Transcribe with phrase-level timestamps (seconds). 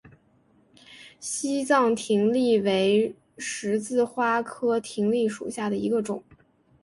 [1.19, 6.23] 西藏葶苈为十字花科葶苈属下的一个种。